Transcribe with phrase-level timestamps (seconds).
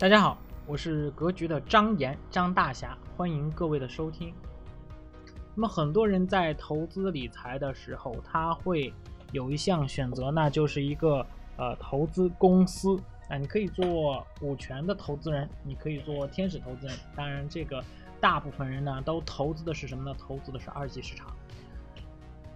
[0.00, 4.32] 大家好，我是格局的张岩张大侠，欢迎各位的收听。
[5.56, 8.94] 那么很多人在投资理财的时候，他会
[9.32, 11.26] 有一项选择，那就是一个
[11.56, 12.96] 呃投资公司
[13.28, 16.96] 啊，你可以做股权的投资人，你可以做天使投资人。
[17.16, 17.82] 当然，这个
[18.20, 20.16] 大部分人呢都投资的是什么呢？
[20.16, 21.26] 投资的是二级市场。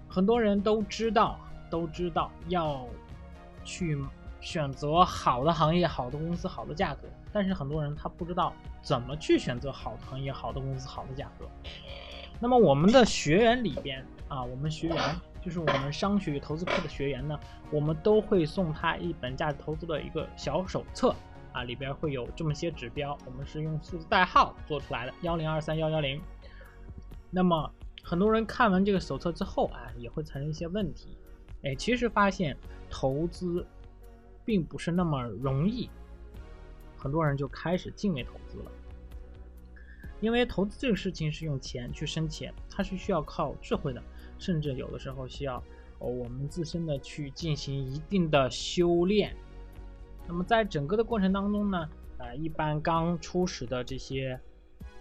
[0.09, 2.87] 很多人都知道，都知道要
[3.65, 4.01] 去。
[4.45, 7.03] 选择好的行业、好的公司、好的价格，
[7.33, 8.53] 但是很多人他不知道
[8.83, 11.49] 怎么去选择好的行业、好的公司、好的价格。
[12.39, 14.97] 那么我们的学员里边啊，我们学员
[15.41, 17.39] 就是我们商学与投资课的学员呢，
[17.71, 21.15] 我们都会送他一本价值投资的一个小手册
[21.53, 26.21] 啊，里边会有这么些指标，我们是用数字代号做出来的幺零二三幺幺零。
[27.31, 27.71] 那么
[28.03, 31.17] 很多人看完这个手册之后啊，也会产生一些问题，
[31.63, 32.57] 哎，其实发现
[32.91, 33.67] 投资。
[34.45, 35.89] 并不是那么容易，
[37.03, 38.71] 很多人就开始敬畏投资了。
[40.21, 44.01] 因为投资这个事情是用钱去生钱，它是需要靠智慧的，
[44.39, 45.61] 甚至有的时候需要
[45.99, 49.35] 我们自身的去进行一定的修炼。
[50.29, 54.39] 那么在整个的过程当中呢，呃，一般刚初始的这些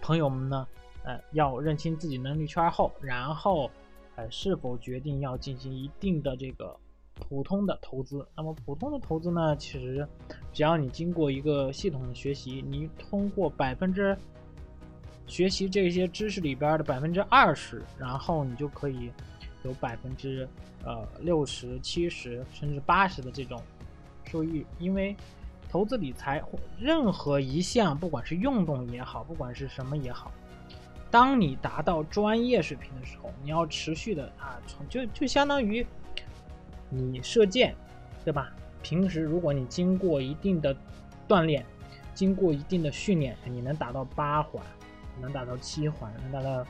[0.00, 0.66] 朋友们呢，
[1.04, 3.70] 呃，要认清自己能力圈后，然后
[4.16, 6.76] 呃，是否决定要进行一定的这个。
[7.14, 9.56] 普通的投资，那么普通的投资呢？
[9.56, 10.06] 其实
[10.52, 14.16] 只要你经过一个系统的学习，你通过百分之
[15.26, 19.10] 学习这些知识里边的百分之二十，然后你就可以
[19.62, 20.48] 有百分之
[20.84, 23.62] 呃六十七十甚至八十的这种
[24.24, 24.66] 收益。
[24.78, 25.16] 因为
[25.70, 26.42] 投资理财
[26.78, 30.30] 任何一项，不管是运动也好，不管是什么也好，
[31.10, 35.86] 当你达到专业水平的时候，你要持续的啊，从就就相当于。
[36.94, 37.74] 你射箭，
[38.22, 38.52] 对吧？
[38.82, 40.76] 平时如果你经过一定的
[41.26, 41.64] 锻炼，
[42.12, 44.62] 经过一定的训练，你能达到八环，
[45.20, 46.66] 能达到七环，能达到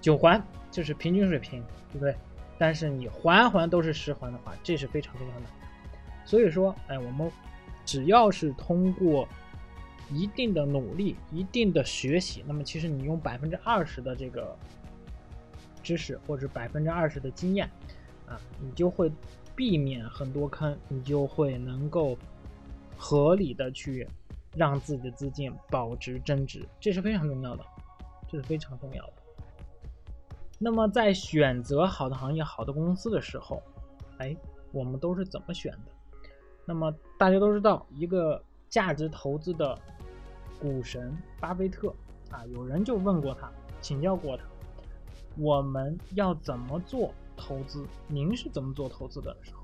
[0.00, 0.40] 九环，
[0.70, 2.14] 这是平均水平，对不对？
[2.58, 5.50] 但是你环环都是十环的话，这是非常非常难。
[6.24, 7.28] 所以说，哎，我们
[7.84, 9.26] 只要是通过
[10.10, 14.56] 一定的努力、一定的学习，那么其实你用百分之二十的这个
[15.82, 17.68] 知识，或者百分之二十的经验。
[18.60, 19.10] 你就会
[19.54, 22.16] 避免很多坑，你就会能够
[22.96, 24.06] 合理的去
[24.54, 27.64] 让自己的资金保值增值，这是非常重要的，
[28.28, 29.12] 这是非常重要的。
[30.58, 33.62] 那么在选择好的行业、好的公司的时候，
[34.18, 34.36] 哎，
[34.70, 35.92] 我们都是怎么选的？
[36.64, 39.76] 那么大家都知道，一个价值投资的
[40.60, 41.92] 股神巴菲特
[42.30, 43.50] 啊，有人就问过他，
[43.80, 44.44] 请教过他，
[45.36, 47.12] 我们要怎么做？
[47.36, 49.62] 投资，您是怎么做投资的时候？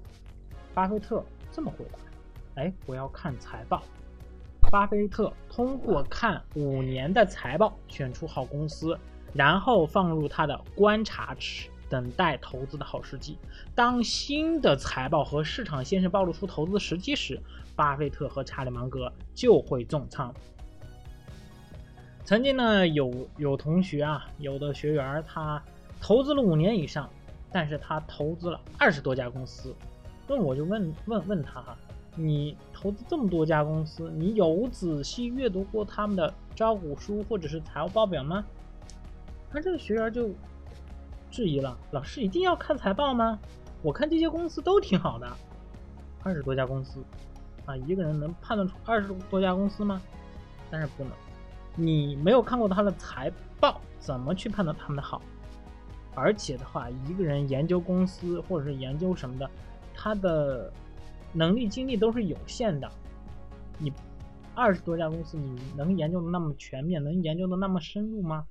[0.75, 1.99] 巴菲特这么回答：
[2.63, 3.83] 哎，我要看财报。
[4.71, 8.99] 巴菲特通过看五年的财报，选出好公司，
[9.33, 13.39] 然后放入他的观察池，等待投资的好时机。
[13.75, 17.41] 当新的财报和市场先生暴露出投资时机时，
[17.75, 20.35] 巴菲特和查理芒格就会重仓。
[22.25, 25.63] 曾经呢，有有同学啊，有的学员他
[25.99, 27.09] 投资了五年以上。
[27.51, 29.75] 但是他投资了二十多家公司，
[30.27, 31.77] 那我就问问问他哈，
[32.15, 38.45] 你投资这么多家公司，你有仔细阅读过他们的招股书或者是财务报表吗？
[39.51, 40.31] 他这个学员就
[41.31, 43.39] 质疑了，老师一定要看财报吗？
[43.81, 45.27] 我看这些公司都挺好的，
[46.23, 47.03] 二十多家公司，
[47.65, 50.01] 啊，一个人能判断出二十多家公司吗？
[50.71, 51.13] 但是不能，
[51.77, 55.23] 你没有看过他的财报，怎么去判断他们的好？
[56.19, 59.49] 而且的话，一个人研究公司或者是研究什么的，
[59.95, 60.73] 他的
[61.33, 62.91] 能力精力都是有限的。
[63.79, 63.93] 你
[64.55, 68.47] 二十多家公司，你能研究的那么全面，能研究的那么深入吗？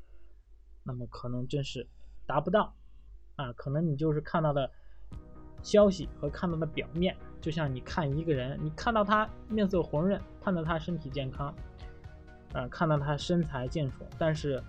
[0.83, 1.85] 那么可能真是
[2.25, 2.73] 达不到
[3.35, 3.51] 啊。
[3.53, 4.71] 可能你就是看到的
[5.61, 11.53] 消息和看到的表面，就像你看一个人，你看到他面色红润，看到他身体健康，
[12.53, 14.63] 啊，看到他身材健硕，但是。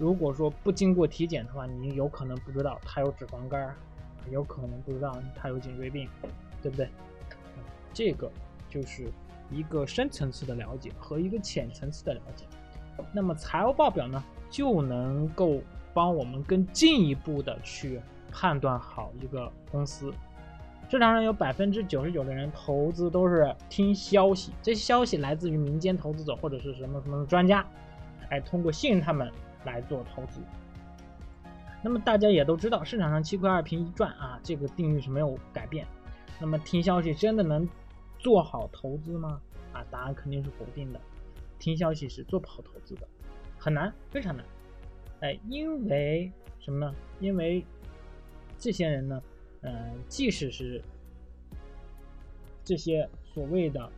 [0.00, 3.76] 如果说不经过体检的话，你有可能不知道他有脂肪肝，
[4.30, 6.08] 有可能不知道他有颈椎病，
[6.62, 6.88] 对不对？
[7.92, 8.32] 这个
[8.70, 9.12] 就是
[9.50, 12.46] 一个深层次的了解和一个浅层次的了解。
[13.12, 15.60] 那么财务报表呢，就能够
[15.92, 18.00] 帮我们更进一步的去
[18.32, 20.10] 判断好一个公司。
[20.88, 27.62] 市场上有百分之九十九的人投资都是听消息，这些消息来自于民间投资者或者是什么什么专家，
[28.30, 29.30] 哎，通过信任他们。
[29.64, 30.40] 来做投资，
[31.82, 35.86] 那么大家也都知道，市场上七亏二平一赚啊，这个定律是没有改变。
[36.40, 37.68] 那么听消息真的能
[38.18, 39.40] 做好投资吗？
[39.72, 39.84] 啊？
[39.90, 41.00] 答案肯定是否定的。
[41.58, 43.06] 听消息是做不好投资的，
[43.58, 44.44] 很难，非常难。
[45.20, 46.94] 哎，因为什么呢？
[47.18, 47.62] 因为
[48.58, 49.22] 这些人呢，
[49.60, 50.82] 嗯，即使是
[52.64, 53.90] 这些所谓的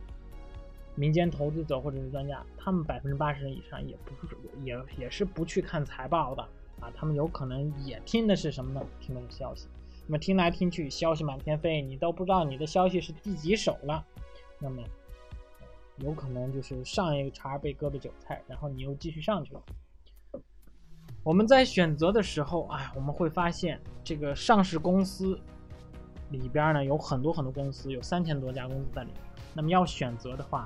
[0.95, 6.43] 民间投资者或者是专家，他们百分之八十以上也不是也也是不去看财报的
[6.79, 8.85] 啊，他们有可能也听的是什么呢？
[8.99, 9.67] 听的是消息。
[10.05, 14.05] 那么听来听去，消息满天飞，你都不知道你的消息是第几手了。
[14.59, 14.83] 那么
[15.97, 19.61] 有可能就是上一个茬被割的韭菜，然后你又继续上去了。
[21.23, 25.39] 我们在选择的时候，哎，我们会发现这个上市公司
[26.33, 29.21] 里边呢有很多很多公司，有三千多家公司在里面。
[29.53, 30.65] 那么要选择的话，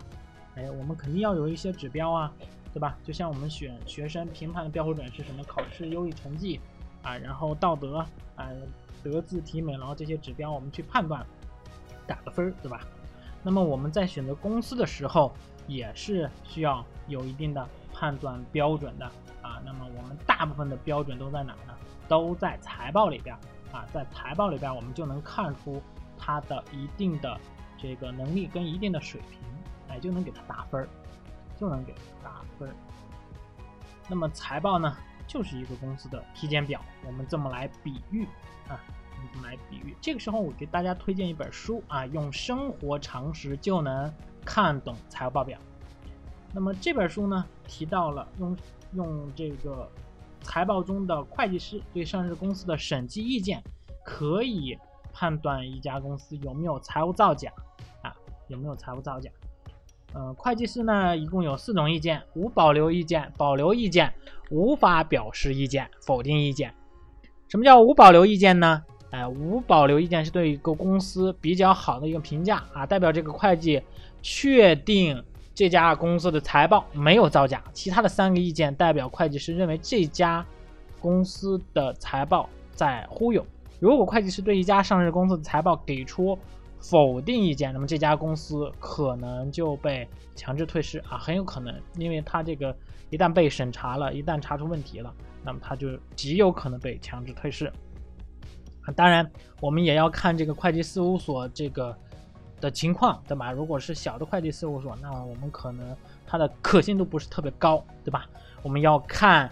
[0.56, 2.34] 哎，我们肯定要有一些指标啊，
[2.74, 2.98] 对吧？
[3.04, 5.44] 就像我们选学生评判的标准是什么？
[5.44, 6.60] 考试优异成绩
[7.04, 7.98] 啊，然后道德
[8.36, 8.50] 啊。
[9.04, 11.26] 德智体美劳这些指标，我们去判断
[12.06, 12.82] 打个分儿，对吧？
[13.44, 15.32] 那么我们在选择公司的时候，
[15.68, 19.06] 也是需要有一定的判断标准的
[19.42, 19.62] 啊。
[19.64, 21.74] 那么我们大部分的标准都在哪呢？
[22.08, 23.38] 都在财报里边
[23.72, 25.82] 啊，在财报里边，我们就能看出
[26.18, 27.40] 它的一定的
[27.78, 29.40] 这个能力跟一定的水平，
[29.90, 30.90] 哎，就能给它打分儿，
[31.60, 32.76] 就能给它打分儿。
[34.08, 34.96] 那么财报呢？
[35.28, 38.24] 就是一个公司的体检表，我们这么来比喻
[38.70, 38.80] 啊，
[39.34, 39.94] 我们来比喻。
[40.00, 44.10] 这个时候我给大家推荐一本书啊，用生活常识就能
[44.46, 45.60] 看懂财务报表。
[46.54, 48.58] 那么这本书呢，提到了用
[48.94, 49.92] 用这个
[50.42, 53.64] 财报中的会计师对上市公司的审计意见，
[54.04, 54.78] 可以
[55.12, 57.52] 判断一家公司有没有财务造假
[58.02, 58.16] 啊，
[58.48, 59.30] 有没有财务造假。
[60.16, 64.14] 嗯，会计师呢，一共有四种意见：无保留意见、保留意见、
[64.50, 66.74] 无法表示意见、否定意见。
[67.50, 68.84] 什么叫无保留意见呢？
[69.12, 73.82] 哎，无保留意见是对一个公司比较好的一个评价啊，代表这个会计
[74.22, 75.24] 确定
[75.58, 77.64] 这家公司的财报没有造假。
[77.74, 80.46] 其他的三个意见代表会计师认为这家
[81.00, 83.44] 公司的财报在忽悠。
[83.80, 86.38] 如果会计师对一家上市公司的财报给出
[86.78, 92.78] 否定意见，那么这家公司可能就被强制退市啊，很有可能，因为他这个
[93.10, 95.12] 一旦被审查了，一旦查出问题了，
[95.44, 97.74] 那么他就极有可能被强制退市。
[98.96, 99.28] 当然，
[99.60, 101.98] 我们也要看这个会计事务所这个
[102.60, 103.52] 的情况，对吧？
[103.52, 105.96] 如果是小的会计事务所，那我们可能
[106.26, 108.26] 它的可信度不是特别高，对吧？
[108.64, 109.50] 我们要看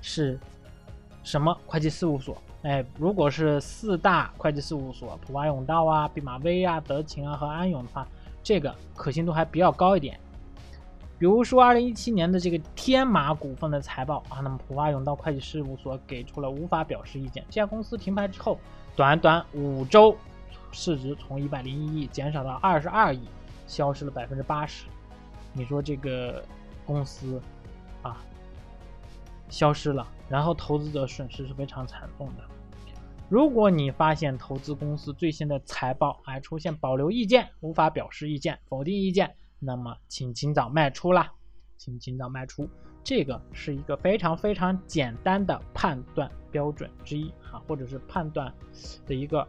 [0.00, 0.38] 是
[1.22, 2.36] 什么会计事务所。
[2.62, 8.06] 哎，如果是四大会计事务所，普华永道啊、毕马威啊、德勤啊和安永的话，
[8.42, 10.18] 这个可信度还比较高一点。
[11.18, 17.44] 比如说，二零一七年的这个天马股份的财报啊，那么普华永道会计事务所给出了无法表示意见。
[17.48, 18.58] 这家公司停牌之后，
[18.94, 20.16] 短短五周，
[20.76, 23.22] 市值从一百零一亿减少到二十二亿，
[23.66, 24.84] 消失了百分之八十。
[25.54, 26.44] 你说这个
[26.84, 27.40] 公司
[28.02, 28.22] 啊，
[29.48, 32.44] 消失了，然后投资者损失是非常惨重的。
[33.30, 41.32] 如果你发现投资公司最新的财报还出现保留意见、无法表示意见、否定意见，那么请尽早卖出啦，
[41.78, 42.68] 请尽早卖出。
[43.02, 48.52] 这个是一个非常非常简单的判断标准之一啊，或者是判断
[49.06, 49.48] 的一个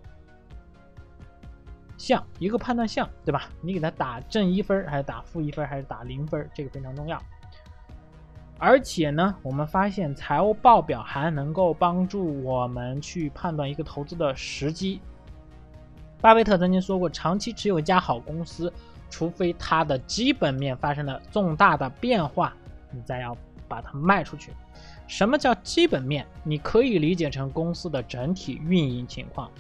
[1.97, 3.49] 项，一个判断项，对吧？
[3.61, 6.49] 你给它打正一分，还是打负一分，还是打零分？
[6.53, 7.21] 这个非常重要。
[8.59, 14.99] 而且呢，我们发现财务报表还能够帮助我们去判断一个投资的时机。
[16.19, 18.73] 巴菲特曾经说过，长期持有一家好公司，
[19.09, 22.51] 除非它的基本面发生了重大的变化，
[22.91, 23.37] 你再要
[23.67, 24.51] 把它卖出去。
[25.07, 26.25] 什么叫基本面？
[26.43, 29.51] 你可以理解成公司的整体运营情况。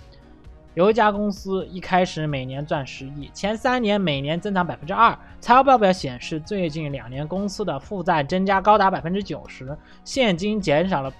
[0.77, 11.11] 有一家公司一开始每年赚十亿，前三年每年增长百分之二，财务报表显示最近两年公司的负债增加高达百分之九十，现金减少了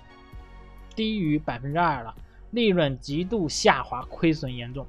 [0.96, 2.14] 低于百分之二了，
[2.52, 4.86] 利润极度下滑，亏损严重。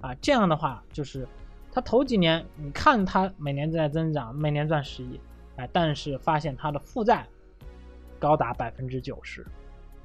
[0.00, 1.24] 啊，这样的话就是
[1.70, 5.20] 他头几年你看他每年在增长，每年赚十亿，
[5.54, 7.24] 哎，但是发现他的负债
[8.18, 9.46] 高达百分之九十，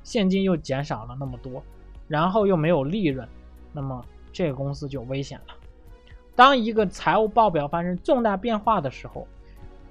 [0.03, 1.63] 现金又减少了那么多，
[2.07, 3.27] 然后又没有利润。
[3.71, 5.55] 那么这个公司就危险了。
[6.35, 9.27] 当一个财务报表发生重大变化的时候，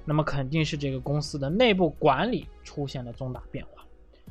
[0.05, 3.85] 那么肯定是这个公司的内部管理出现了重大变化，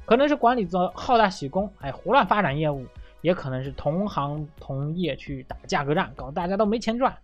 [0.06, 2.86] 可能是管理者好大喜功，哎，胡乱发展业务，
[3.22, 7.16] 也可能是同行同业去打价格战，搞大家都没钱赚。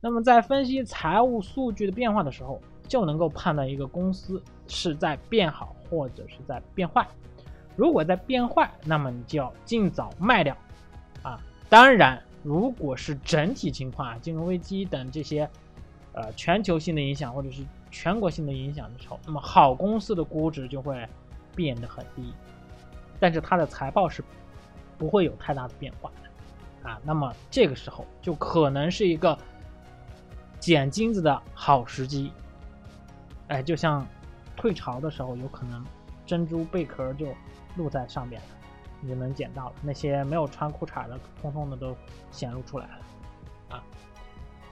[0.00, 7.04] 那么在分析财务数据的变化的时候，就能够判断一个公司是在变好或者是在变坏。
[7.74, 10.56] 如果在变坏，那么你就要尽早卖掉。
[11.68, 15.48] 当然，如果是整体情况啊，金融危机等这些
[16.12, 21.06] 呃全球性的影响或者是全国性的影响的时候，那么好公司的估值就会
[21.54, 22.32] 变得很低，
[23.20, 24.24] 但是它的财报是
[24.96, 26.98] 不会有太大的变化的啊。
[27.04, 29.36] 那么这个时候就可能是一个
[30.58, 32.32] 捡金子的好时机，
[33.48, 34.06] 哎，就像
[34.56, 35.84] 退潮的时候，有可能
[36.24, 37.26] 珍珠贝壳就
[37.76, 38.48] 露在上边了。
[39.00, 41.96] 你就能捡到了，那些没有穿裤衩的，通通的都
[42.30, 43.84] 显露出来了，啊，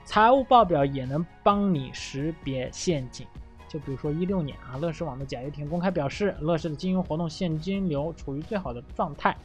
[0.05, 3.27] 财务报表也能帮你识别陷阱，
[3.69, 9.37] 就比如说一六年啊，乐视网的贾跃亭公开表示，乐视的经营活动现金流处于最好的状态，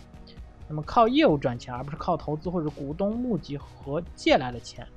[0.67, 4.87] 那么靠业务赚钱，而不是靠投资或者股东募集和借来的钱。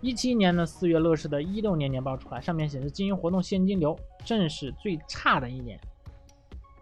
[0.00, 5.80] 一七年的四月，乐视的一六年年报出来，上面显示经营活动现金流正是最差的一年。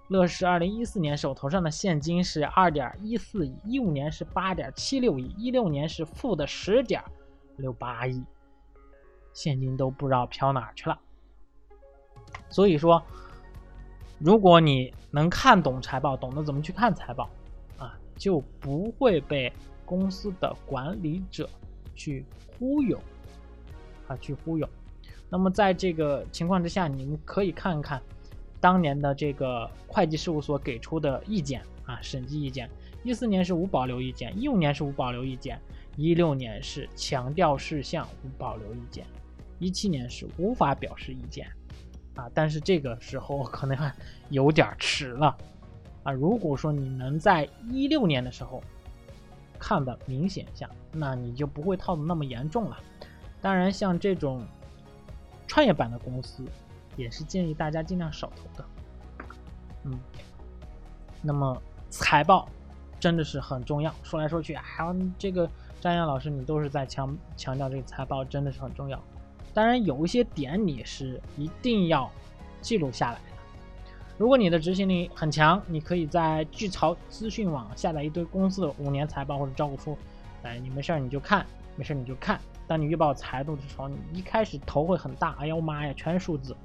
[0.09, 7.03] 乐视二零一四年手头上的现金是二点一四亿，一五年是八点七六亿，一六年是负的十点
[7.57, 8.23] 六八亿，
[9.33, 10.99] 现金都不知道飘哪去了。
[12.51, 13.03] 所以说，
[14.19, 17.31] 如果你能看懂财报，懂得怎么去看财报，
[17.79, 19.51] 啊，就不会被
[19.87, 21.49] 公司的管理者
[21.95, 22.27] 去
[22.59, 23.01] 忽悠，
[24.07, 24.69] 啊，去忽悠。
[25.31, 28.03] 那么在这个情况之下，你们可以看看。
[28.65, 32.67] 当年的这个会计事务所给出的意见啊，审计意见，
[33.03, 35.61] 一四年是无保留意见，一五年是无保留意见，
[35.99, 39.05] 一六年是强调事项无保留意见，
[39.59, 41.47] 一七年是无法表示意见，
[42.15, 43.95] 啊，但是这个时候可能还
[44.31, 45.37] 有点迟了，
[46.03, 48.65] 啊，如果说你能在一六年的时候
[49.59, 52.79] 看的明显下，那你就不会套的那么严重了。
[53.43, 54.43] 当然，像这种
[55.47, 56.43] 创业板的公司。
[56.97, 58.65] 也是建议大家尽量少投的，
[59.85, 59.99] 嗯，
[61.23, 61.61] 那么
[61.91, 62.49] 财报
[63.01, 63.95] 真的是很重要。
[64.03, 65.49] 说来说去，还有这个
[65.81, 69.03] 张岩老师，你都是在强强调这个财报真的是很重要。
[69.53, 72.11] 当然，有一些点你是一定要
[72.61, 73.21] 记录下来的。
[74.17, 79.99] 如果你的执行力很强，你可以在巨潮资讯网下载一堆公司的五年财报或者招股书，
[80.43, 81.45] 哎，你没事你就看，
[81.77, 82.41] 没事你就看。
[82.67, 86.57] 当你预报财度的时候，你一开始头会很大，哎呀我妈呀，全是数字。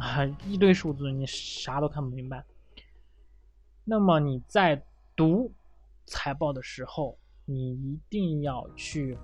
[0.00, 2.42] 啊， 一堆数字，你啥都看不明白。
[3.84, 4.82] 那么你在
[5.14, 5.52] 读
[6.06, 9.16] 财报的时候，你一定要去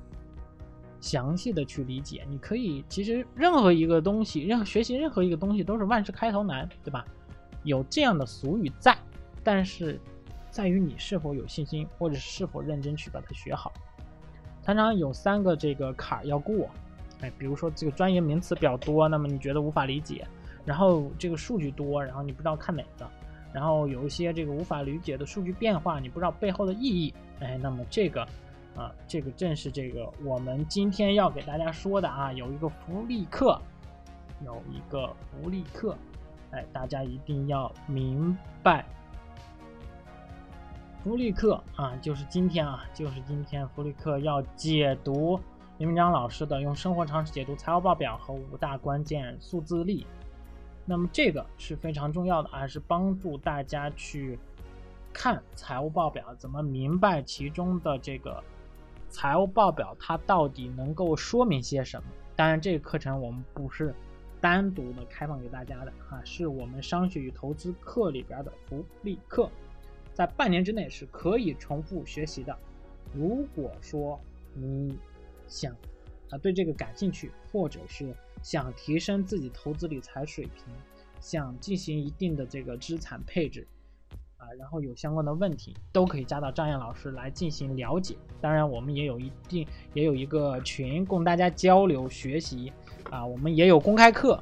[1.00, 2.26] 详细的去理解。
[2.28, 7.04] 你可以，其实任何一个东西，任何学习任何一个东西都是万事开头难，对吧？
[7.64, 8.97] 有这样的俗语在，
[9.42, 10.00] 但是
[10.50, 13.73] 在于你是否有信心，或者是否认真去把它学好。
[14.62, 16.68] 常常有三个这个坎儿要过，
[17.21, 20.26] 哎，比如说这个专业名词比较多，那么你觉得无法理解。
[20.66, 23.08] 然后这个数据多，然后你不知道看哪个，
[23.52, 28.23] 然后有一些这个无法理解的数据变化，你不知道背后的意义，哎，那么这个，
[28.76, 33.58] 啊，这个正是这个我们今天要给大家说的啊，有一个福利课，
[34.44, 35.96] 有一个福利课，
[36.50, 38.85] 哎，大家一定要明白，
[41.04, 45.38] 福利课啊，就是今天啊，就是今天福利课要解读
[45.78, 50.04] 林明章老师的用生活常识解读财务报表和五大关键数字力。
[50.88, 54.38] 那么这个是非常重要的啊，是帮助大家去
[55.12, 58.42] 看财务报表，怎么明白其中的这个
[59.08, 62.08] 财务报表它到底能够说明些什么。
[62.36, 63.92] 当然，这个课程我们不是
[64.40, 69.50] 单独的开放给大家的啊，是我们商学与投资课里边的福利课，
[70.12, 72.56] 在半年之内是可以重复学习的。
[73.12, 74.20] 如果说
[74.54, 74.96] 你
[75.48, 75.74] 想
[76.30, 78.14] 啊对这个感兴趣，或者是
[78.46, 80.72] 想提升自己投资理财水平，
[81.18, 83.66] 想进行一定的这个资产配置，
[84.36, 88.16] 啊，然后有相关的问题都可以加到张燕老师来进行了解。
[88.40, 92.72] 当然，我们也有一定也有一个群供大家交流学习，
[93.10, 94.40] 啊，我们也有公开课，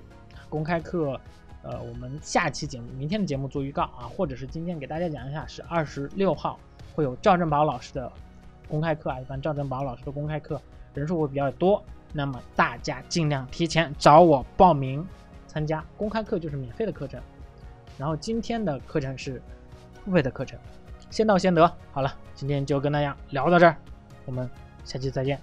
[0.50, 1.18] 公开课，
[1.62, 6.60] 呃，我们下期节目明天的节目做预告啊，或者是今天给大家讲一下，是二十六号
[6.94, 8.12] 会有赵振宝老师的
[8.68, 10.60] 公开课啊，一般赵振宝老师的公开课
[10.92, 11.82] 人数会比较多。
[12.16, 15.04] 那么大家尽量提前找我报名
[15.48, 17.20] 参加公开课，就是免费的课程。
[17.98, 19.42] 然后今天的课程是
[20.04, 20.56] 付费的课程，
[21.10, 21.66] 先到先得。
[21.90, 23.76] 好了，今天就跟大家聊到这儿，
[24.26, 24.48] 我们
[24.84, 25.40] 下期再见。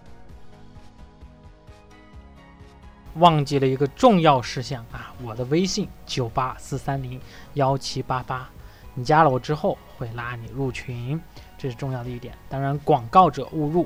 [3.15, 7.19] 忘记了一个重要事项啊，我的微信九八四三零
[7.55, 8.49] 幺七八八，
[8.93, 11.21] 你加了我之后会拉你入群，
[11.57, 12.33] 这是重要的一点。
[12.47, 13.85] 当然，广告者勿入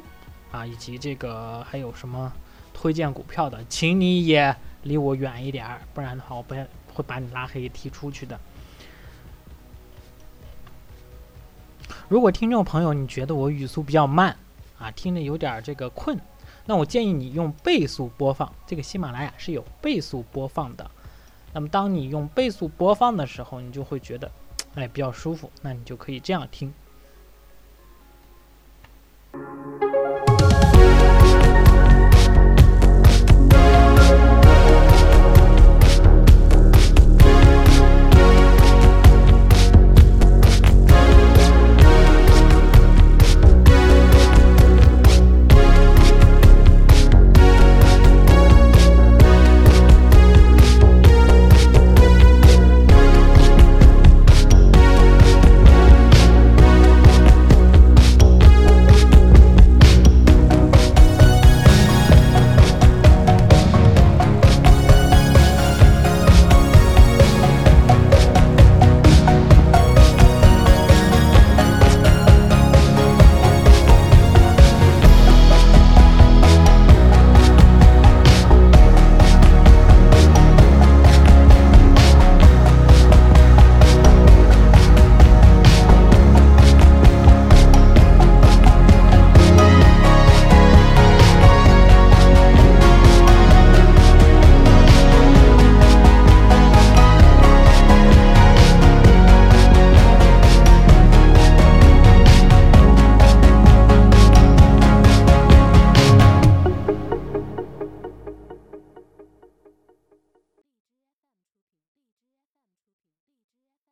[0.52, 2.32] 啊，以及这个还有什么？
[2.76, 4.54] 推荐股票的，请你也
[4.84, 6.54] 离我远一点儿，不然的话，我不
[6.94, 8.38] 会把你拉黑踢出去的。
[12.10, 14.36] 如果听众朋友你觉得我语速比较慢
[14.78, 16.20] 啊，听着有点这个困，
[16.66, 20.92] 那我建议你用倍速播放，这个喜马拉雅是有倍速播放的。
[21.54, 24.30] 那么当你用倍速播放的时候，你就会觉得，
[24.76, 26.74] 哎，比较舒服，那你就可以这样听。